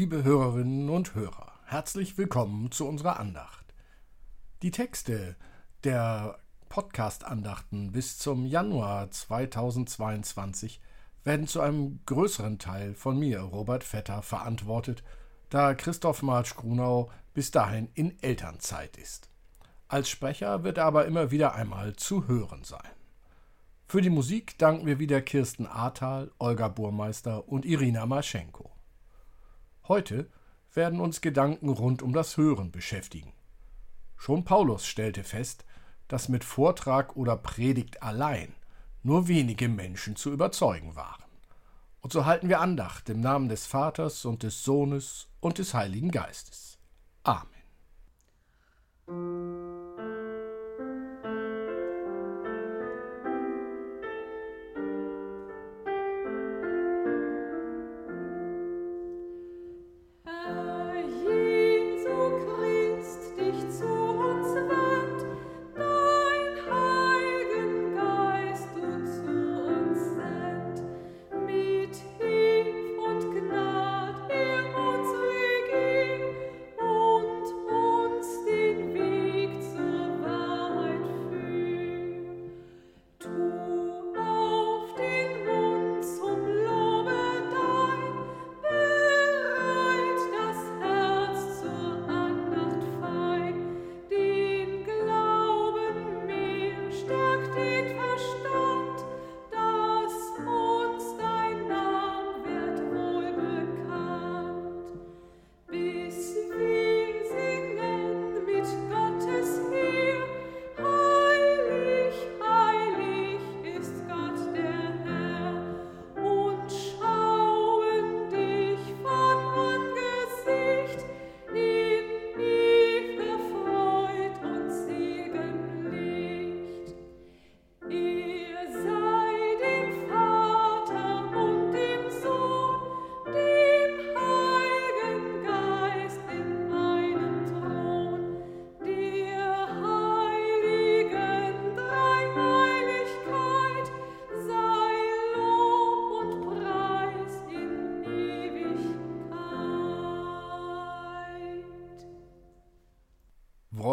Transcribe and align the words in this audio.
Liebe 0.00 0.24
Hörerinnen 0.24 0.88
und 0.88 1.14
Hörer, 1.14 1.52
herzlich 1.66 2.16
willkommen 2.16 2.72
zu 2.72 2.88
unserer 2.88 3.20
Andacht. 3.20 3.66
Die 4.62 4.70
Texte 4.70 5.36
der 5.84 6.38
Podcast-Andachten 6.70 7.92
bis 7.92 8.16
zum 8.16 8.46
Januar 8.46 9.10
2022 9.10 10.80
werden 11.22 11.46
zu 11.46 11.60
einem 11.60 12.00
größeren 12.06 12.58
Teil 12.58 12.94
von 12.94 13.18
mir, 13.18 13.40
Robert 13.40 13.84
Vetter, 13.84 14.22
verantwortet, 14.22 15.04
da 15.50 15.74
Christoph 15.74 16.22
Marsch-Grunau 16.22 17.10
bis 17.34 17.50
dahin 17.50 17.90
in 17.92 18.18
Elternzeit 18.22 18.96
ist. 18.96 19.28
Als 19.86 20.08
Sprecher 20.08 20.64
wird 20.64 20.78
er 20.78 20.86
aber 20.86 21.04
immer 21.04 21.30
wieder 21.30 21.54
einmal 21.54 21.94
zu 21.96 22.26
hören 22.26 22.64
sein. 22.64 22.88
Für 23.86 24.00
die 24.00 24.08
Musik 24.08 24.56
danken 24.56 24.86
wir 24.86 24.98
wieder 24.98 25.20
Kirsten 25.20 25.66
Ahrtal, 25.66 26.30
Olga 26.38 26.68
Burmeister 26.68 27.46
und 27.46 27.66
Irina 27.66 28.06
Maschenko. 28.06 28.79
Heute 29.90 30.30
werden 30.72 31.00
uns 31.00 31.20
Gedanken 31.20 31.68
rund 31.68 32.00
um 32.00 32.12
das 32.12 32.36
Hören 32.36 32.70
beschäftigen. 32.70 33.32
Schon 34.16 34.44
Paulus 34.44 34.86
stellte 34.86 35.24
fest, 35.24 35.64
dass 36.06 36.28
mit 36.28 36.44
Vortrag 36.44 37.16
oder 37.16 37.36
Predigt 37.36 38.00
allein 38.00 38.54
nur 39.02 39.26
wenige 39.26 39.68
Menschen 39.68 40.14
zu 40.14 40.30
überzeugen 40.30 40.94
waren. 40.94 41.24
Und 42.02 42.12
so 42.12 42.24
halten 42.24 42.48
wir 42.48 42.60
Andacht 42.60 43.08
im 43.08 43.20
Namen 43.20 43.48
des 43.48 43.66
Vaters 43.66 44.24
und 44.24 44.44
des 44.44 44.62
Sohnes 44.62 45.26
und 45.40 45.58
des 45.58 45.74
Heiligen 45.74 46.12
Geistes. 46.12 46.78
Amen. 47.24 47.50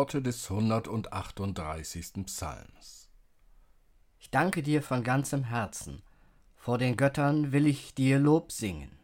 Worte 0.07 0.21
des 0.21 0.49
138. 0.49 2.25
Psalms. 2.27 3.09
Ich 4.19 4.31
danke 4.31 4.63
dir 4.63 4.81
von 4.81 5.03
ganzem 5.03 5.43
Herzen. 5.43 6.01
Vor 6.55 6.77
den 6.77 6.95
Göttern 6.95 7.51
will 7.51 7.67
ich 7.67 7.93
dir 7.93 8.17
Lob 8.17 8.53
singen. 8.53 8.97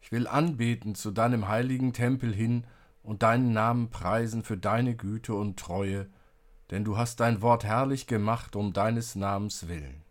Ich 0.00 0.12
will 0.12 0.26
anbeten 0.26 0.94
zu 0.94 1.10
deinem 1.10 1.46
heiligen 1.46 1.92
Tempel 1.92 2.34
hin 2.34 2.66
und 3.02 3.22
deinen 3.22 3.52
Namen 3.52 3.90
preisen 3.90 4.44
für 4.44 4.56
deine 4.56 4.96
Güte 4.96 5.34
und 5.34 5.58
Treue, 5.58 6.08
denn 6.70 6.86
du 6.86 6.96
hast 6.96 7.20
dein 7.20 7.42
Wort 7.42 7.64
herrlich 7.64 8.06
gemacht 8.06 8.56
um 8.56 8.72
deines 8.72 9.14
Namens 9.14 9.68
willen. 9.68 10.04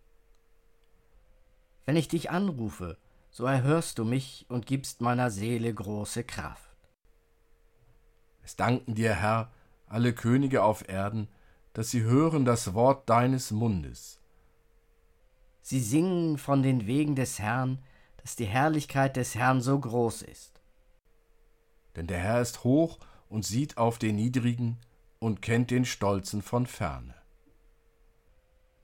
Wenn 1.88 1.96
ich 1.96 2.08
dich 2.08 2.30
anrufe, 2.30 3.00
so 3.32 3.46
erhörst 3.46 3.98
du 3.98 4.06
mich 4.06 4.46
und 4.48 4.68
gibst 4.68 5.02
meiner 5.02 5.32
Seele 5.32 5.74
große 5.74 6.24
Kraft. 6.24 6.67
Es 8.48 8.56
danken 8.56 8.96
dir, 8.96 9.14
Herr, 9.14 9.52
alle 9.88 10.14
Könige 10.14 10.64
auf 10.64 10.88
Erden, 10.88 11.28
dass 11.74 11.92
sie 11.92 12.04
hören 12.04 12.46
das 12.46 12.74
Wort 12.74 13.10
deines 13.10 13.52
Mundes. 13.52 14.22
Sie 15.62 15.82
singen 15.82 16.38
von 16.38 16.64
den 16.64 16.88
Wegen 16.88 17.18
des 17.18 17.40
Herrn, 17.40 17.80
dass 18.16 18.38
die 18.38 18.46
Herrlichkeit 18.46 19.18
des 19.18 19.36
Herrn 19.36 19.60
so 19.60 19.78
groß 19.78 20.22
ist. 20.22 20.62
Denn 21.98 22.08
der 22.08 22.20
Herr 22.20 22.40
ist 22.40 22.64
hoch 22.64 23.00
und 23.28 23.46
sieht 23.46 23.78
auf 23.78 24.00
den 24.00 24.16
Niedrigen 24.16 24.78
und 25.20 25.42
kennt 25.42 25.70
den 25.70 25.84
Stolzen 25.84 26.42
von 26.42 26.68
ferne. 26.68 27.16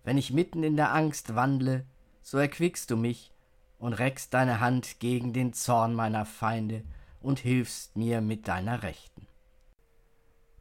Wenn 0.03 0.17
ich 0.17 0.33
mitten 0.33 0.63
in 0.63 0.75
der 0.75 0.93
Angst 0.93 1.35
wandle, 1.35 1.85
so 2.21 2.37
erquickst 2.37 2.91
du 2.91 2.97
mich 2.97 3.31
und 3.79 3.93
reckst 3.93 4.33
deine 4.33 4.59
Hand 4.59 4.99
gegen 4.99 5.31
den 5.31 5.53
Zorn 5.53 5.93
meiner 5.93 6.25
Feinde 6.25 6.83
und 7.21 7.39
hilfst 7.39 7.95
mir 7.95 8.19
mit 8.19 8.49
deiner 8.49 8.83
Rechten. 8.83 9.12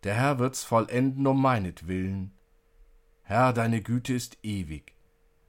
Der 0.04 0.14
Herr 0.14 0.38
wird's 0.38 0.64
vollenden 0.64 1.26
um 1.26 1.40
meinetwillen. 1.40 2.32
Herr, 3.22 3.52
deine 3.52 3.82
Güte 3.82 4.14
ist 4.14 4.38
ewig. 4.42 4.94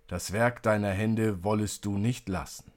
Das 0.07 0.31
Werk 0.31 0.61
deiner 0.61 0.91
Hände 0.91 1.44
wollest 1.44 1.85
du 1.85 1.97
nicht 1.97 2.29
lassen. 2.29 2.71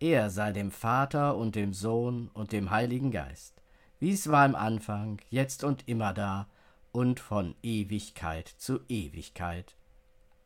Er 0.00 0.30
sei 0.30 0.52
dem 0.52 0.70
Vater 0.70 1.36
und 1.36 1.54
dem 1.54 1.72
Sohn 1.72 2.28
und 2.28 2.52
dem 2.52 2.70
Heiligen 2.70 3.10
Geist, 3.10 3.62
wie 3.98 4.12
es 4.12 4.30
war 4.30 4.46
im 4.46 4.54
Anfang, 4.54 5.20
jetzt 5.28 5.62
und 5.62 5.86
immer 5.86 6.14
da 6.14 6.48
und 6.90 7.20
von 7.20 7.54
Ewigkeit 7.62 8.48
zu 8.48 8.80
Ewigkeit. 8.88 9.76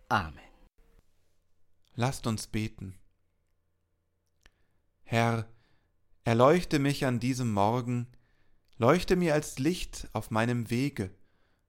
Amen. 0.08 0.38
Lasst 1.94 2.26
uns 2.26 2.48
beten. 2.48 2.98
Herr, 5.04 5.46
erleuchte 6.24 6.78
mich 6.78 7.06
an 7.06 7.20
diesem 7.20 7.52
Morgen, 7.52 8.08
Leuchte 8.76 9.14
mir 9.14 9.34
als 9.34 9.60
Licht 9.60 10.08
auf 10.14 10.32
meinem 10.32 10.68
Wege 10.68 11.14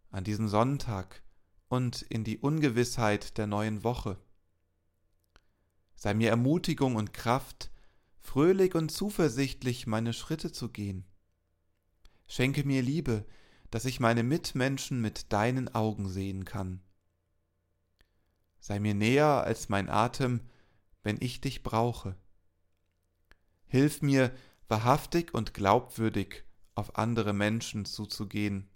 an 0.09 0.23
diesem 0.23 0.47
Sonntag 0.47 1.21
und 1.67 2.01
in 2.01 2.23
die 2.23 2.39
Ungewissheit 2.39 3.37
der 3.37 3.45
neuen 3.45 3.83
Woche. 3.83 4.17
Sei 5.93 6.15
mir 6.15 6.31
Ermutigung 6.31 6.95
und 6.95 7.13
Kraft, 7.13 7.69
fröhlich 8.17 8.73
und 8.73 8.89
zuversichtlich 8.89 9.85
meine 9.85 10.13
Schritte 10.13 10.51
zu 10.51 10.69
gehen. 10.69 11.05
Schenke 12.27 12.63
mir 12.63 12.81
Liebe, 12.81 13.23
dass 13.69 13.85
ich 13.85 13.99
meine 13.99 14.23
Mitmenschen 14.23 14.99
mit 14.99 15.31
deinen 15.31 15.73
Augen 15.75 16.09
sehen 16.09 16.43
kann. 16.43 16.81
Sei 18.59 18.79
mir 18.79 18.95
näher 18.95 19.43
als 19.43 19.69
mein 19.69 19.89
Atem, 19.89 20.41
wenn 21.03 21.17
ich 21.19 21.39
dich 21.39 21.61
brauche. 21.61 22.15
Hilf 23.67 24.01
mir, 24.01 24.35
wahrhaftig 24.67 25.35
und 25.35 25.53
glaubwürdig 25.53 26.44
auf 26.75 26.97
andere 26.97 27.33
Menschen 27.33 27.85
zuzugehen, 27.85 28.69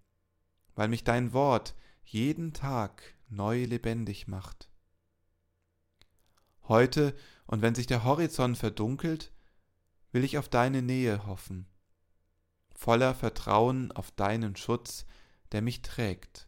weil 0.75 0.87
mich 0.87 1.03
dein 1.03 1.33
Wort 1.33 1.75
jeden 2.03 2.53
Tag 2.53 3.03
neu 3.29 3.65
lebendig 3.65 4.27
macht. 4.27 4.69
Heute 6.63 7.15
und 7.45 7.61
wenn 7.61 7.75
sich 7.75 7.87
der 7.87 8.03
Horizont 8.03 8.57
verdunkelt, 8.57 9.31
will 10.11 10.23
ich 10.23 10.37
auf 10.37 10.49
deine 10.49 10.81
Nähe 10.81 11.25
hoffen, 11.25 11.67
voller 12.75 13.13
Vertrauen 13.13 13.91
auf 13.91 14.11
deinen 14.11 14.55
Schutz, 14.55 15.05
der 15.51 15.61
mich 15.61 15.81
trägt, 15.81 16.47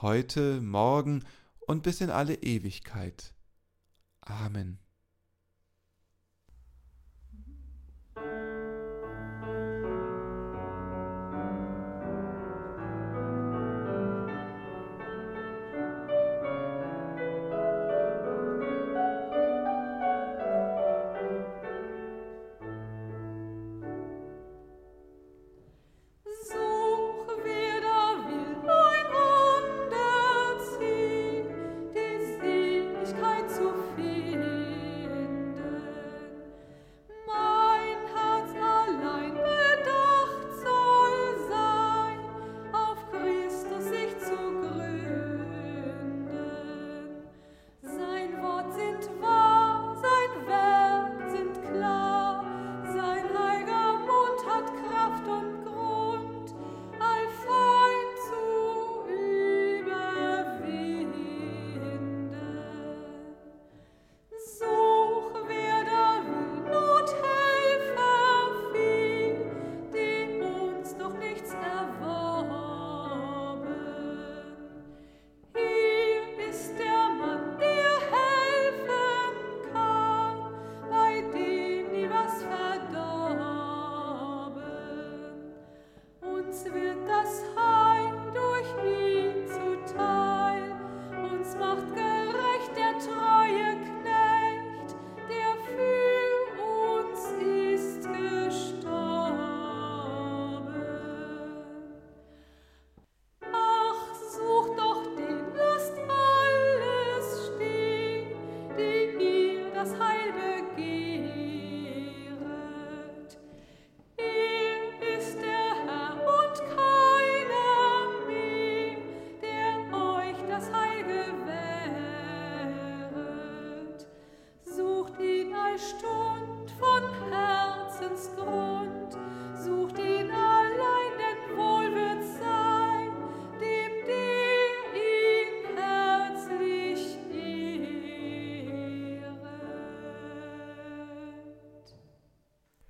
heute, 0.00 0.60
morgen 0.60 1.24
und 1.60 1.82
bis 1.82 2.00
in 2.00 2.10
alle 2.10 2.34
Ewigkeit. 2.36 3.34
Amen. 4.20 4.81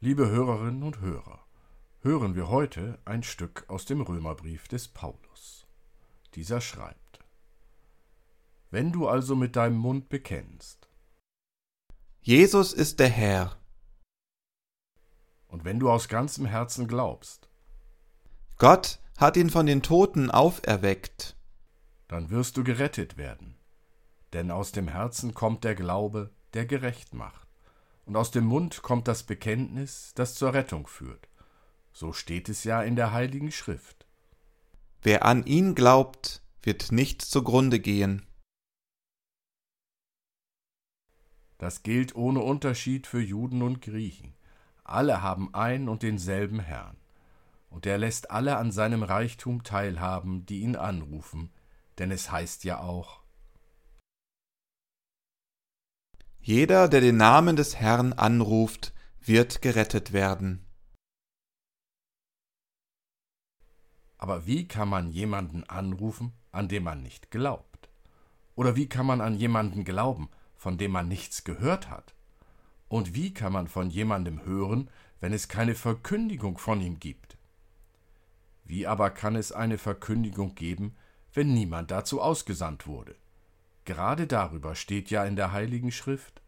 Liebe 0.05 0.29
Hörerinnen 0.29 0.83
und 0.83 0.99
Hörer, 0.99 1.47
hören 2.01 2.35
wir 2.35 2.49
heute 2.49 2.99
ein 3.05 3.23
Stück 3.23 3.65
aus 3.69 3.85
dem 3.85 4.01
Römerbrief 4.01 4.67
des 4.67 4.89
Paulus. 4.89 5.69
Dieser 6.35 6.61
schreibt 6.61 7.21
Wenn 8.73 8.91
du 8.91 9.07
also 9.07 9.37
mit 9.37 9.55
deinem 9.55 9.77
Mund 9.77 10.09
bekennst, 10.09 10.89
Jesus 12.21 12.73
ist 12.73 12.99
der 12.99 13.11
Herr, 13.11 13.57
und 15.47 15.65
wenn 15.65 15.79
du 15.79 15.89
aus 15.89 16.09
ganzem 16.09 16.47
Herzen 16.47 16.89
glaubst, 16.89 17.49
Gott 18.59 18.99
hat 19.19 19.37
ihn 19.37 19.51
von 19.51 19.67
den 19.67 19.85
Toten 19.85 20.33
auferweckt, 20.33 21.37
dann 22.09 22.29
wirst 22.29 22.57
du 22.57 22.65
gerettet 22.65 23.19
werden. 23.19 23.55
Denn 24.33 24.51
aus 24.51 24.73
dem 24.73 24.89
Herzen 24.89 25.33
kommt 25.33 25.63
der 25.63 25.77
Glaube, 25.77 26.31
der 26.55 26.67
gerecht 26.67 27.15
macht 27.15 27.52
und 28.05 28.17
aus 28.17 28.31
dem 28.31 28.45
Mund 28.45 28.83
kommt 28.83 29.09
das 29.09 29.23
Bekenntnis, 29.23 30.13
das 30.15 30.35
zur 30.35 30.55
Rettung 30.55 30.87
führt. 30.87 31.29
So 31.93 32.13
steht 32.13 32.49
es 32.49 32.65
ja 32.65 32.83
in 32.83 32.97
der 32.97 33.13
heiligen 33.13 33.53
Schrift. 33.53 34.07
Wer 35.03 35.25
an 35.25 35.45
ihn 35.45 35.75
glaubt, 35.75 36.43
wird 36.63 36.93
nicht 36.93 37.23
zugrunde 37.23 37.81
gehen. 37.81 38.27
Das 41.59 41.83
gilt 41.83 42.17
ohne 42.17 42.41
Unterschied 42.41 43.07
für 43.07 43.21
Juden 43.21 43.63
und 43.63 43.83
Griechen. 43.83 44.35
Alle 44.85 45.23
haben 45.23 45.55
ein 45.55 45.89
und 45.89 46.03
denselben 46.03 46.61
Herrn. 46.61 46.97
Und 47.71 47.87
er 47.87 47.99
lässt 47.99 48.31
alle 48.31 48.57
an 48.57 48.73
seinem 48.73 49.03
Reichtum 49.03 49.63
teilhaben, 49.63 50.45
die 50.45 50.61
ihn 50.61 50.77
anrufen, 50.77 51.51
denn 51.99 52.11
es 52.11 52.31
heißt 52.31 52.65
ja 52.65 52.81
auch, 52.81 53.22
Jeder, 56.45 56.89
der 56.89 57.01
den 57.01 57.19
Namen 57.19 57.55
des 57.55 57.77
Herrn 57.77 58.13
anruft, 58.13 58.93
wird 59.21 59.63
gerettet 59.63 60.13
werden. 60.13 60.67
Aber 64.19 64.45
wie 64.45 64.67
kann 64.67 64.89
man 64.89 65.09
jemanden 65.13 65.63
anrufen, 65.63 66.33
an 66.51 66.67
dem 66.67 66.83
man 66.83 67.01
nicht 67.01 67.31
glaubt? 67.31 67.89
Oder 68.57 68.75
wie 68.75 68.89
kann 68.89 69.07
man 69.07 69.21
an 69.21 69.37
jemanden 69.37 69.85
glauben, 69.85 70.31
von 70.57 70.79
dem 70.79 70.91
man 70.91 71.07
nichts 71.07 71.45
gehört 71.45 71.89
hat? 71.89 72.13
Und 72.89 73.15
wie 73.15 73.33
kann 73.33 73.53
man 73.53 73.69
von 73.69 73.89
jemandem 73.89 74.45
hören, 74.45 74.91
wenn 75.21 75.33
es 75.33 75.47
keine 75.47 75.77
Verkündigung 75.77 76.59
von 76.59 76.81
ihm 76.81 76.99
gibt? 76.99 77.39
Wie 78.65 78.89
aber 78.89 79.11
kann 79.11 79.37
es 79.37 79.53
eine 79.53 79.79
Verkündigung 79.79 80.57
geben, 80.57 80.97
wenn 81.33 81.55
niemand 81.55 81.93
dazu 81.93 82.21
ausgesandt 82.21 82.89
wurde? 82.89 83.15
Gerade 83.85 84.29
darüber 84.29 84.77
steht 84.77 85.11
ja 85.11 85.25
in 85.25 85.35
der 85.35 85.53
Heiligen 85.53 85.91
Schrift. 85.91 86.41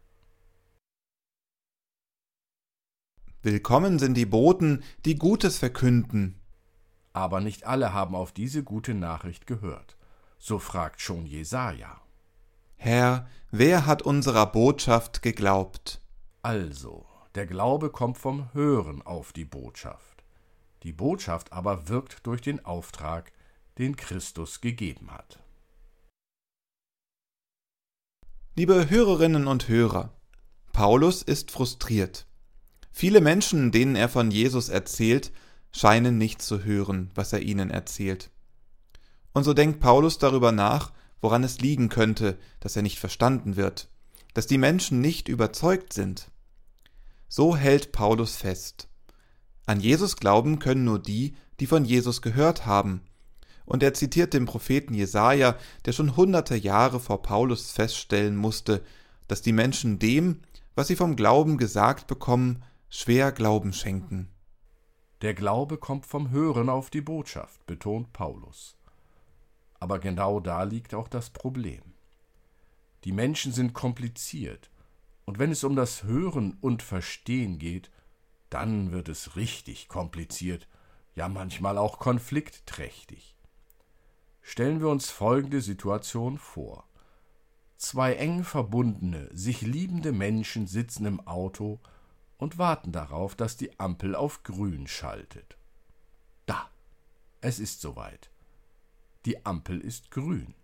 Willkommen 3.43 3.99
sind 3.99 4.15
die 4.15 4.25
Boten, 4.25 4.85
die 5.05 5.17
Gutes 5.17 5.59
verkünden. 5.59 6.41
Aber 7.13 7.41
nicht 7.41 7.65
alle 7.65 7.93
haben 7.93 8.15
auf 8.15 8.33
diese 8.33 8.63
gute 8.63 8.95
Nachricht 8.95 9.47
gehört. 9.47 9.97
So 10.39 10.59
fragt 10.59 11.01
schon 11.01 11.27
Jesaja. 11.27 12.01
Herr, 12.77 13.29
wer 13.51 13.85
hat 13.87 14.03
unserer 14.03 14.47
Botschaft 14.47 15.23
geglaubt? 15.23 16.01
Also, 16.43 17.07
der 17.35 17.47
Glaube 17.47 17.91
kommt 17.91 18.19
vom 18.19 18.53
Hören 18.53 19.03
auf 19.03 19.33
die 19.33 19.45
Botschaft. 19.45 20.25
Die 20.85 20.93
Botschaft 20.93 21.53
aber 21.53 21.89
wirkt 21.89 22.27
durch 22.27 22.43
den 22.43 22.65
Auftrag, 22.65 23.33
den 23.79 23.97
Christus 23.97 24.61
gegeben 24.61 25.11
hat. 25.11 25.44
Liebe 28.57 28.89
Hörerinnen 28.89 29.49
und 29.49 29.67
Hörer, 29.67 30.13
Paulus 30.73 31.23
ist 31.23 31.51
frustriert. 31.51 32.25
Viele 32.93 33.21
Menschen, 33.21 33.73
denen 33.73 33.97
er 33.97 34.09
von 34.09 34.31
Jesus 34.31 34.69
erzählt, 34.69 35.33
scheinen 35.73 36.19
nicht 36.19 36.41
zu 36.41 36.63
hören, 36.63 37.11
was 37.17 37.33
er 37.33 37.43
ihnen 37.43 37.71
erzählt. 37.71 38.31
Und 39.33 39.43
so 39.43 39.55
denkt 39.55 39.81
Paulus 39.81 40.19
darüber 40.19 40.53
nach, 40.53 40.93
woran 41.21 41.43
es 41.43 41.59
liegen 41.59 41.89
könnte, 41.89 42.39
dass 42.61 42.77
er 42.77 42.83
nicht 42.83 43.01
verstanden 43.01 43.57
wird, 43.57 43.89
dass 44.35 44.47
die 44.47 44.59
Menschen 44.59 45.01
nicht 45.01 45.27
überzeugt 45.27 45.93
sind. 45.93 46.31
So 47.27 47.57
hält 47.57 47.91
Paulus 47.91 48.37
fest. 48.37 48.87
An 49.67 49.81
Jesus 49.81 50.15
glauben 50.15 50.61
können 50.61 50.85
nur 50.85 51.01
die, 51.01 51.35
die 51.59 51.67
von 51.67 51.85
Jesus 51.85 52.23
gehört 52.23 52.67
haben, 52.67 53.01
und 53.67 53.83
er 53.83 53.95
zitiert 53.95 54.35
den 54.35 54.45
Propheten 54.45 54.95
Jesaja, 54.95 55.57
der 55.85 55.93
schon 55.93 56.17
hunderte 56.17 56.57
Jahre 56.57 57.01
vor 57.01 57.23
Paulus 57.23 57.73
feststellen 57.73 58.37
musste, 58.37 58.83
dass 59.29 59.43
die 59.43 59.53
Menschen 59.53 59.99
dem, 59.99 60.41
was 60.75 60.89
sie 60.89 60.97
vom 60.97 61.17
Glauben 61.17 61.57
gesagt 61.57 62.07
bekommen, 62.07 62.63
schwer 62.89 63.33
Glauben 63.33 63.73
schenken. 63.73 64.29
Der 65.23 65.35
Glaube 65.35 65.79
kommt 65.79 66.07
vom 66.07 66.31
Hören 66.31 66.69
auf 66.69 66.91
die 66.91 67.01
Botschaft, 67.01 67.65
betont 67.67 68.13
Paulus. 68.13 68.77
Aber 69.81 69.99
genau 69.99 70.41
da 70.41 70.65
liegt 70.65 70.95
auch 70.95 71.09
das 71.09 71.31
Problem. 71.31 71.83
Die 73.05 73.13
Menschen 73.13 73.53
sind 73.53 73.75
kompliziert, 73.75 74.71
und 75.25 75.39
wenn 75.39 75.51
es 75.51 75.65
um 75.65 75.77
das 75.77 76.03
Hören 76.03 76.59
und 76.61 76.83
Verstehen 76.83 77.59
geht, 77.59 77.91
dann 78.51 78.93
wird 78.93 79.09
es 79.09 79.37
richtig 79.37 79.89
kompliziert, 79.89 80.69
ja 81.15 81.29
manchmal 81.29 81.79
auch 81.79 81.99
konfliktträchtig. 81.99 83.34
Stellen 84.47 84.81
wir 84.81 84.89
uns 84.91 85.11
folgende 85.11 85.63
Situation 85.63 86.37
vor. 86.37 86.87
Zwei 87.79 88.15
eng 88.17 88.45
verbundene, 88.45 89.31
sich 89.33 89.63
liebende 89.63 90.13
Menschen 90.13 90.67
sitzen 90.67 91.07
im 91.07 91.27
Auto 91.27 91.81
und 92.37 92.59
warten 92.59 92.93
darauf, 92.93 93.35
dass 93.35 93.57
die 93.57 93.81
Ampel 93.81 94.15
auf 94.15 94.43
grün 94.43 94.87
schaltet. 94.87 95.57
Da, 96.45 96.71
es 97.41 97.59
ist 97.59 97.81
soweit. 97.81 98.31
Die 99.25 99.47
Ampel 99.47 99.81
ist 99.81 100.11
grün. 100.11 100.55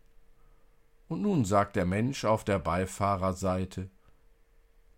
Und 1.08 1.22
nun 1.22 1.46
sagt 1.46 1.74
der 1.74 1.86
Mensch 1.86 2.26
auf 2.26 2.44
der 2.44 2.58
Beifahrerseite, 2.58 3.90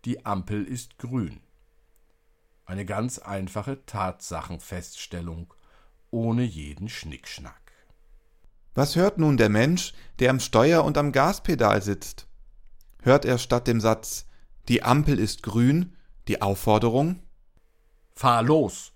die 0.03 0.25
Ampel 0.25 0.65
ist 0.65 0.97
grün. 0.97 1.39
Eine 2.65 2.85
ganz 2.85 3.17
einfache 3.17 3.85
Tatsachenfeststellung, 3.85 5.53
ohne 6.11 6.43
jeden 6.43 6.89
Schnickschnack. 6.89 7.62
Was 8.75 8.95
hört 8.95 9.19
nun 9.19 9.37
der 9.37 9.49
Mensch, 9.49 9.93
der 10.19 10.31
am 10.31 10.39
Steuer 10.39 10.83
und 10.83 10.97
am 10.97 11.11
Gaspedal 11.11 11.81
sitzt? 11.81 12.27
Hört 13.01 13.25
er 13.25 13.37
statt 13.37 13.67
dem 13.67 13.79
Satz 13.79 14.25
Die 14.67 14.83
Ampel 14.83 15.19
ist 15.19 15.43
grün 15.43 15.95
die 16.27 16.41
Aufforderung 16.41 17.21
Fahr 18.15 18.43
los. 18.43 18.93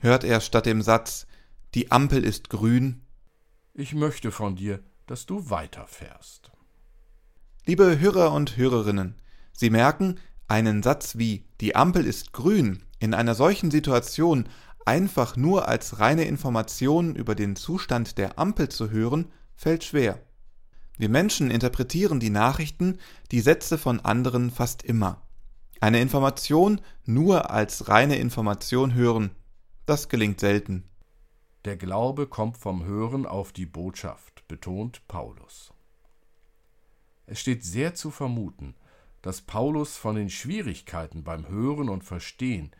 Hört 0.00 0.24
er 0.24 0.40
statt 0.40 0.66
dem 0.66 0.82
Satz 0.82 1.26
Die 1.74 1.92
Ampel 1.92 2.24
ist 2.24 2.50
grün 2.50 3.02
Ich 3.74 3.94
möchte 3.94 4.32
von 4.32 4.56
dir, 4.56 4.80
dass 5.06 5.26
du 5.26 5.50
weiterfährst. 5.50 6.50
Liebe 7.66 7.98
Hörer 8.00 8.32
und 8.32 8.56
Hörerinnen, 8.56 9.16
Sie 9.52 9.70
merken, 9.70 10.18
einen 10.48 10.82
Satz 10.82 11.16
wie 11.16 11.44
Die 11.60 11.76
Ampel 11.76 12.06
ist 12.06 12.32
grün 12.32 12.82
in 12.98 13.14
einer 13.14 13.34
solchen 13.34 13.70
Situation 13.70 14.48
einfach 14.84 15.36
nur 15.36 15.68
als 15.68 15.98
reine 15.98 16.24
Information 16.24 17.14
über 17.14 17.34
den 17.34 17.56
Zustand 17.56 18.18
der 18.18 18.38
Ampel 18.38 18.68
zu 18.68 18.90
hören, 18.90 19.26
fällt 19.54 19.84
schwer. 19.84 20.20
Wir 20.96 21.08
Menschen 21.08 21.50
interpretieren 21.50 22.20
die 22.20 22.30
Nachrichten, 22.30 22.98
die 23.30 23.40
Sätze 23.40 23.78
von 23.78 24.00
anderen 24.00 24.50
fast 24.50 24.82
immer. 24.82 25.22
Eine 25.80 26.00
Information 26.00 26.80
nur 27.06 27.50
als 27.50 27.88
reine 27.88 28.16
Information 28.16 28.92
hören, 28.92 29.30
das 29.86 30.08
gelingt 30.08 30.40
selten. 30.40 30.84
Der 31.64 31.76
Glaube 31.76 32.26
kommt 32.26 32.58
vom 32.58 32.84
Hören 32.84 33.26
auf 33.26 33.52
die 33.52 33.66
Botschaft, 33.66 34.46
betont 34.48 35.06
Paulus. 35.08 35.72
Es 37.26 37.40
steht 37.40 37.64
sehr 37.64 37.94
zu 37.94 38.10
vermuten, 38.10 38.74
dass 39.22 39.42
Paulus 39.42 39.96
von 39.96 40.16
den 40.16 40.30
Schwierigkeiten 40.30 41.22
beim 41.22 41.48
Hören 41.48 41.88
und 41.88 42.04
Verstehen, 42.04 42.72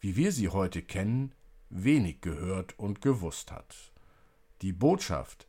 wie 0.00 0.16
wir 0.16 0.32
sie 0.32 0.48
heute 0.48 0.82
kennen, 0.82 1.32
wenig 1.70 2.20
gehört 2.20 2.78
und 2.78 3.02
gewusst 3.02 3.52
hat. 3.52 3.76
Die 4.62 4.72
Botschaft, 4.72 5.46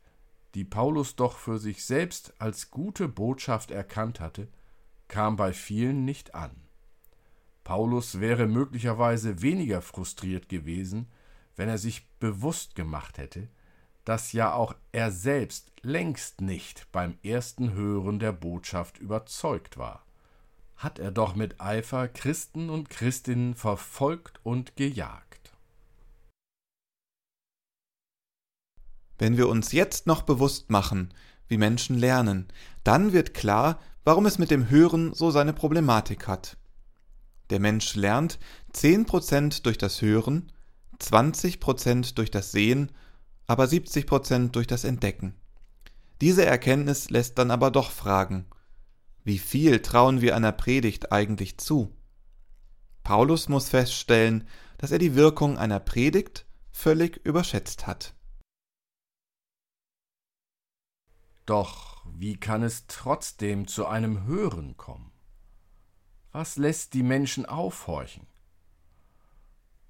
die 0.54 0.64
Paulus 0.64 1.16
doch 1.16 1.38
für 1.38 1.58
sich 1.58 1.84
selbst 1.84 2.34
als 2.38 2.70
gute 2.70 3.08
Botschaft 3.08 3.70
erkannt 3.70 4.20
hatte, 4.20 4.48
kam 5.08 5.36
bei 5.36 5.52
vielen 5.52 6.04
nicht 6.04 6.34
an. 6.34 6.50
Paulus 7.64 8.20
wäre 8.20 8.46
möglicherweise 8.46 9.42
weniger 9.42 9.82
frustriert 9.82 10.48
gewesen, 10.48 11.06
wenn 11.56 11.68
er 11.68 11.78
sich 11.78 12.08
bewusst 12.18 12.74
gemacht 12.74 13.18
hätte, 13.18 13.48
dass 14.04 14.32
ja 14.32 14.54
auch 14.54 14.74
er 14.92 15.12
selbst 15.12 15.70
längst 15.82 16.40
nicht 16.40 16.90
beim 16.90 17.18
ersten 17.22 17.74
Hören 17.74 18.18
der 18.18 18.32
Botschaft 18.32 18.98
überzeugt 18.98 19.76
war. 19.76 20.04
Hat 20.76 20.98
er 20.98 21.10
doch 21.10 21.34
mit 21.34 21.60
Eifer 21.60 22.08
Christen 22.08 22.70
und 22.70 22.88
Christinnen 22.88 23.54
verfolgt 23.54 24.40
und 24.42 24.76
gejagt. 24.76 25.29
Wenn 29.20 29.36
wir 29.36 29.50
uns 29.50 29.72
jetzt 29.72 30.06
noch 30.06 30.22
bewusst 30.22 30.70
machen, 30.70 31.12
wie 31.46 31.58
Menschen 31.58 31.98
lernen, 31.98 32.48
dann 32.84 33.12
wird 33.12 33.34
klar, 33.34 33.78
warum 34.02 34.24
es 34.24 34.38
mit 34.38 34.50
dem 34.50 34.70
Hören 34.70 35.12
so 35.12 35.30
seine 35.30 35.52
Problematik 35.52 36.26
hat. 36.26 36.56
Der 37.50 37.60
Mensch 37.60 37.96
lernt 37.96 38.38
10% 38.72 39.62
durch 39.62 39.76
das 39.76 40.00
Hören, 40.00 40.50
20% 40.98 42.14
durch 42.14 42.30
das 42.30 42.50
Sehen, 42.50 42.92
aber 43.46 43.64
70% 43.64 44.52
durch 44.52 44.66
das 44.66 44.84
Entdecken. 44.84 45.34
Diese 46.22 46.46
Erkenntnis 46.46 47.10
lässt 47.10 47.36
dann 47.36 47.50
aber 47.50 47.70
doch 47.70 47.90
fragen, 47.90 48.46
wie 49.22 49.38
viel 49.38 49.80
trauen 49.80 50.22
wir 50.22 50.34
einer 50.34 50.52
Predigt 50.52 51.12
eigentlich 51.12 51.58
zu? 51.58 51.94
Paulus 53.02 53.50
muss 53.50 53.68
feststellen, 53.68 54.48
dass 54.78 54.92
er 54.92 54.98
die 54.98 55.14
Wirkung 55.14 55.58
einer 55.58 55.78
Predigt 55.78 56.46
völlig 56.70 57.20
überschätzt 57.22 57.86
hat. 57.86 58.14
Doch 61.50 62.04
wie 62.04 62.36
kann 62.36 62.62
es 62.62 62.86
trotzdem 62.86 63.66
zu 63.66 63.84
einem 63.84 64.24
Hören 64.24 64.76
kommen? 64.76 65.10
Was 66.30 66.56
lässt 66.56 66.94
die 66.94 67.02
Menschen 67.02 67.44
aufhorchen? 67.44 68.28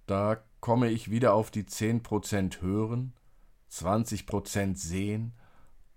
Da 0.07 0.43
komme 0.61 0.89
ich 0.89 1.11
wieder 1.11 1.35
auf 1.35 1.51
die 1.51 1.65
10% 1.65 2.63
Hören, 2.63 3.13
20% 3.71 4.75
Sehen 4.79 5.35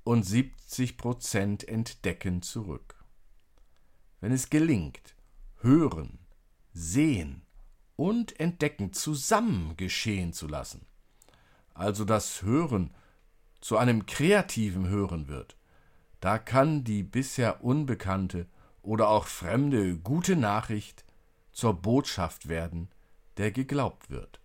und 0.03 0.25
70% 0.25 1.65
Entdecken 1.65 2.41
zurück. 2.41 3.01
Wenn 4.19 4.33
es 4.33 4.49
gelingt, 4.49 5.15
Hören, 5.61 6.19
Sehen 6.73 7.45
und 7.95 8.37
Entdecken 8.37 8.91
zusammen 8.91 9.77
geschehen 9.77 10.33
zu 10.33 10.49
lassen, 10.49 10.85
also 11.73 12.03
das 12.03 12.41
Hören 12.41 12.93
zu 13.63 13.77
einem 13.77 14.05
kreativen 14.05 14.89
Hören 14.89 15.29
wird, 15.29 15.55
da 16.19 16.37
kann 16.37 16.83
die 16.83 17.01
bisher 17.01 17.63
unbekannte 17.63 18.45
oder 18.81 19.07
auch 19.07 19.25
fremde 19.25 19.95
gute 19.95 20.35
Nachricht 20.35 21.05
zur 21.53 21.73
Botschaft 21.73 22.49
werden, 22.49 22.89
der 23.37 23.51
geglaubt 23.51 24.09
wird. 24.09 24.41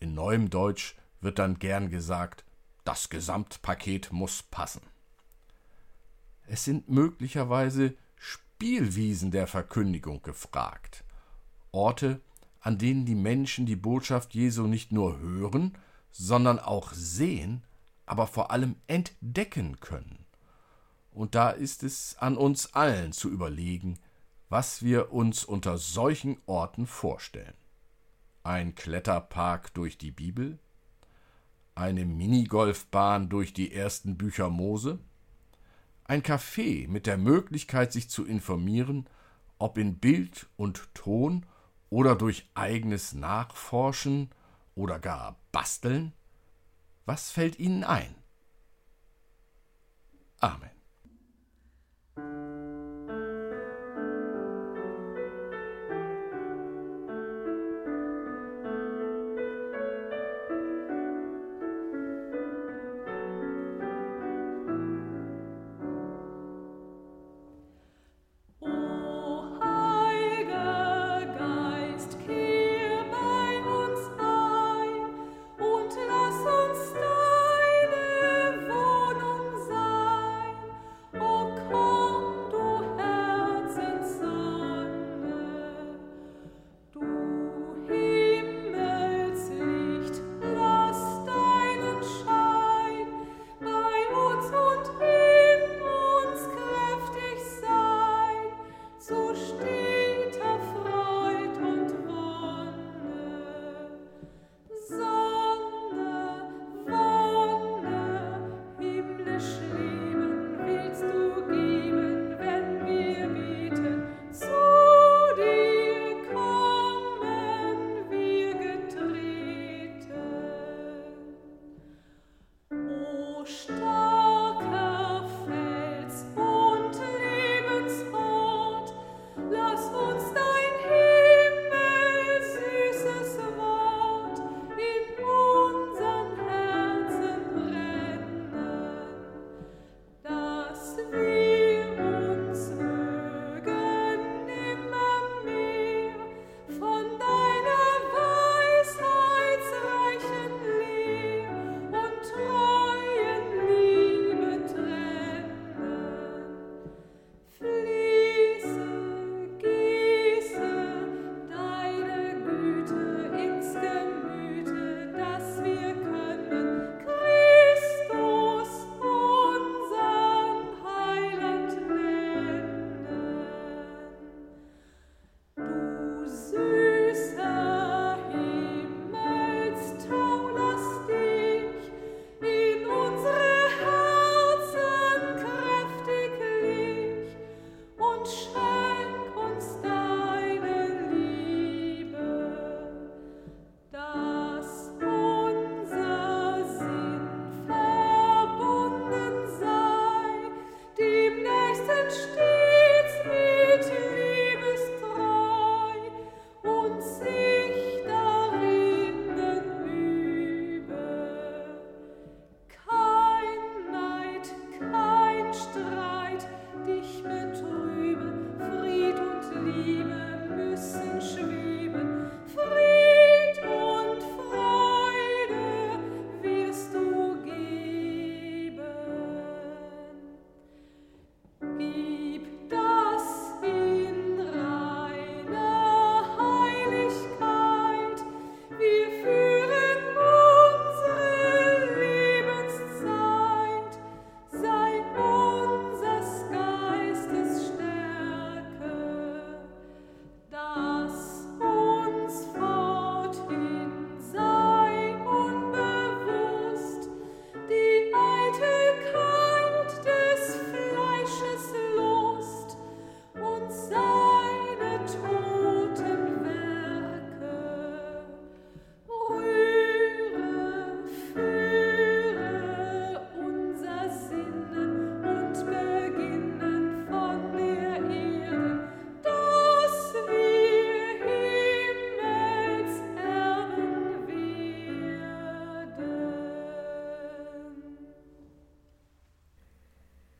In 0.00 0.14
neuem 0.14 0.48
Deutsch 0.48 0.96
wird 1.20 1.38
dann 1.38 1.58
gern 1.58 1.90
gesagt, 1.90 2.46
das 2.84 3.10
Gesamtpaket 3.10 4.10
muss 4.12 4.42
passen. 4.44 4.80
Es 6.46 6.64
sind 6.64 6.88
möglicherweise 6.88 7.92
Spielwiesen 8.16 9.30
der 9.30 9.46
Verkündigung 9.46 10.22
gefragt, 10.22 11.04
Orte, 11.70 12.22
an 12.60 12.78
denen 12.78 13.04
die 13.04 13.14
Menschen 13.14 13.66
die 13.66 13.76
Botschaft 13.76 14.32
Jesu 14.32 14.66
nicht 14.66 14.90
nur 14.90 15.18
hören, 15.18 15.76
sondern 16.10 16.58
auch 16.58 16.94
sehen, 16.94 17.62
aber 18.06 18.26
vor 18.26 18.50
allem 18.50 18.76
entdecken 18.86 19.80
können. 19.80 20.24
Und 21.10 21.34
da 21.34 21.50
ist 21.50 21.82
es 21.82 22.16
an 22.18 22.36
uns 22.36 22.74
allen 22.74 23.12
zu 23.12 23.30
überlegen, 23.30 23.98
was 24.48 24.82
wir 24.82 25.12
uns 25.12 25.44
unter 25.44 25.76
solchen 25.76 26.38
Orten 26.46 26.86
vorstellen. 26.86 27.54
Ein 28.42 28.74
Kletterpark 28.74 29.74
durch 29.74 29.98
die 29.98 30.12
Bibel? 30.12 30.58
Eine 31.74 32.04
Minigolfbahn 32.04 33.28
durch 33.28 33.52
die 33.52 33.72
ersten 33.72 34.16
Bücher 34.16 34.50
Mose? 34.50 35.00
Ein 36.04 36.22
Café 36.22 36.86
mit 36.88 37.06
der 37.06 37.16
Möglichkeit, 37.18 37.92
sich 37.92 38.08
zu 38.08 38.24
informieren, 38.24 39.08
ob 39.58 39.78
in 39.78 39.98
Bild 39.98 40.46
und 40.56 40.94
Ton 40.94 41.44
oder 41.90 42.14
durch 42.14 42.48
eigenes 42.54 43.14
Nachforschen 43.14 44.30
oder 44.76 45.00
gar 45.00 45.40
Basteln? 45.50 46.12
Was 47.06 47.30
fällt 47.30 47.58
Ihnen 47.58 47.84
ein? 47.84 48.14
Amen. 50.40 50.75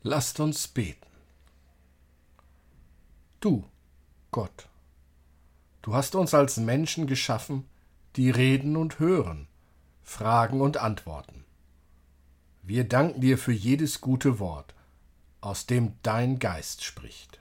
Lasst 0.08 0.38
uns 0.38 0.68
beten. 0.68 1.04
Du, 3.40 3.64
Gott, 4.30 4.68
du 5.82 5.94
hast 5.94 6.14
uns 6.14 6.32
als 6.32 6.58
Menschen 6.58 7.08
geschaffen, 7.08 7.64
die 8.14 8.30
reden 8.30 8.76
und 8.76 9.00
hören, 9.00 9.48
fragen 10.04 10.60
und 10.60 10.76
antworten. 10.76 11.44
Wir 12.62 12.84
danken 12.84 13.20
dir 13.20 13.36
für 13.36 13.50
jedes 13.50 14.00
gute 14.00 14.38
Wort, 14.38 14.76
aus 15.40 15.66
dem 15.66 15.94
dein 16.04 16.38
Geist 16.38 16.84
spricht. 16.84 17.40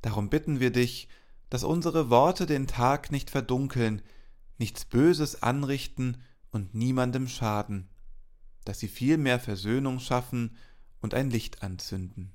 Darum 0.00 0.30
bitten 0.30 0.60
wir 0.60 0.72
dich, 0.72 1.08
dass 1.50 1.62
unsere 1.62 2.08
Worte 2.08 2.46
den 2.46 2.66
Tag 2.66 3.12
nicht 3.12 3.28
verdunkeln, 3.28 4.00
nichts 4.56 4.86
Böses 4.86 5.42
anrichten 5.42 6.22
und 6.52 6.74
niemandem 6.74 7.28
schaden, 7.28 7.90
dass 8.64 8.78
sie 8.78 8.88
vielmehr 8.88 9.38
Versöhnung 9.38 10.00
schaffen 10.00 10.56
und 11.02 11.14
ein 11.14 11.30
Licht 11.30 11.62
anzünden. 11.62 12.32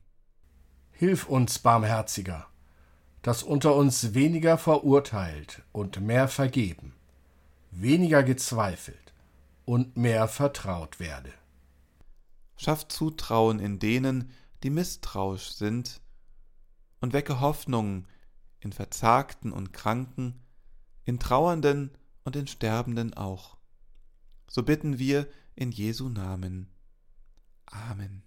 Hilf 0.91 1.27
uns, 1.27 1.60
Barmherziger, 1.60 2.47
dass 3.21 3.43
unter 3.43 3.75
uns 3.75 4.13
weniger 4.13 4.58
verurteilt 4.58 5.63
und 5.71 5.99
mehr 6.01 6.27
vergeben, 6.27 6.93
weniger 7.71 8.23
gezweifelt 8.23 9.13
und 9.65 9.97
mehr 9.97 10.27
vertraut 10.27 10.99
werde. 10.99 11.34
Schaff 12.58 12.88
Zutrauen 12.88 13.60
in 13.60 13.80
denen, 13.80 14.32
die 14.63 14.69
misstrauisch 14.69 15.51
sind, 15.51 16.01
und 16.99 17.13
wecke 17.13 17.39
Hoffnung 17.39 18.08
in 18.60 18.73
Verzagten 18.73 19.51
und 19.51 19.71
Kranken, 19.71 20.41
in 21.06 21.19
Trauernden 21.19 21.91
und 22.23 22.36
in 22.36 22.47
Sterbenden 22.47 23.13
auch. 23.13 23.58
So 24.47 24.63
bitten 24.63 24.97
wir 24.97 25.27
in 25.56 25.71
Jesu 25.71 26.10
Namen. 26.10 26.69
Amen. 27.67 28.27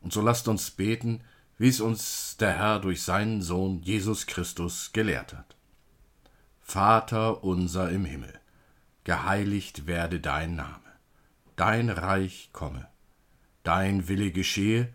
Und 0.00 0.12
so 0.12 0.20
lasst 0.20 0.48
uns 0.48 0.70
beten, 0.70 1.22
wie 1.58 1.68
es 1.68 1.80
uns 1.80 2.36
der 2.38 2.56
Herr 2.56 2.78
durch 2.78 3.02
seinen 3.02 3.42
Sohn 3.42 3.82
Jesus 3.82 4.26
Christus 4.26 4.92
gelehrt 4.92 5.34
hat. 5.34 5.56
Vater 6.60 7.42
unser 7.42 7.90
im 7.90 8.04
Himmel, 8.04 8.38
geheiligt 9.04 9.86
werde 9.86 10.20
dein 10.20 10.54
Name, 10.54 10.92
dein 11.56 11.90
Reich 11.90 12.50
komme, 12.52 12.86
dein 13.64 14.06
Wille 14.06 14.30
geschehe, 14.30 14.92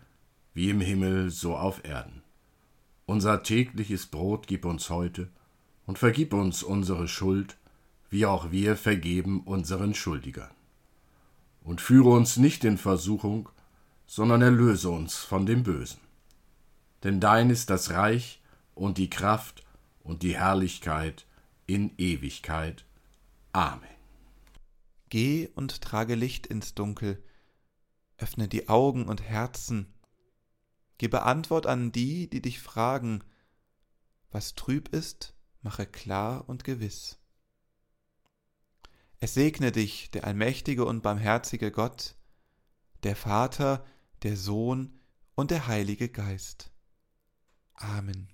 wie 0.54 0.70
im 0.70 0.80
Himmel 0.80 1.30
so 1.30 1.56
auf 1.56 1.84
Erden. 1.84 2.22
Unser 3.06 3.42
tägliches 3.42 4.06
Brot 4.06 4.46
gib 4.46 4.64
uns 4.64 4.88
heute 4.88 5.28
und 5.84 5.98
vergib 5.98 6.32
uns 6.32 6.62
unsere 6.62 7.08
Schuld, 7.08 7.58
wie 8.08 8.24
auch 8.24 8.50
wir 8.50 8.76
vergeben 8.76 9.42
unseren 9.42 9.94
Schuldigern. 9.94 10.50
Und 11.62 11.80
führe 11.80 12.10
uns 12.10 12.36
nicht 12.36 12.64
in 12.64 12.78
Versuchung, 12.78 13.48
sondern 14.06 14.42
erlöse 14.42 14.90
uns 14.90 15.16
von 15.16 15.46
dem 15.46 15.62
Bösen. 15.62 16.00
Denn 17.02 17.20
dein 17.20 17.50
ist 17.50 17.70
das 17.70 17.90
Reich 17.90 18.42
und 18.74 18.98
die 18.98 19.10
Kraft 19.10 19.62
und 20.02 20.22
die 20.22 20.36
Herrlichkeit 20.36 21.26
in 21.66 21.92
Ewigkeit. 21.98 22.84
Amen. 23.52 23.88
Geh 25.08 25.48
und 25.54 25.80
trage 25.80 26.14
Licht 26.14 26.46
ins 26.46 26.74
Dunkel, 26.74 27.22
öffne 28.18 28.48
die 28.48 28.68
Augen 28.68 29.06
und 29.06 29.22
Herzen, 29.22 29.94
Gebe 30.98 31.24
Antwort 31.24 31.66
an 31.66 31.92
die, 31.92 32.30
die 32.30 32.40
dich 32.40 32.60
fragen. 32.60 33.24
Was 34.30 34.54
trüb 34.54 34.88
ist, 34.88 35.34
mache 35.60 35.86
klar 35.86 36.48
und 36.48 36.64
gewiss. 36.64 37.18
Es 39.18 39.34
segne 39.34 39.72
dich 39.72 40.10
der 40.10 40.24
allmächtige 40.24 40.84
und 40.84 41.02
barmherzige 41.02 41.70
Gott, 41.72 42.14
der 43.02 43.16
Vater, 43.16 43.84
der 44.24 44.36
Sohn 44.36 44.98
und 45.34 45.50
der 45.50 45.68
Heilige 45.68 46.08
Geist. 46.08 46.72
Amen. 47.74 48.33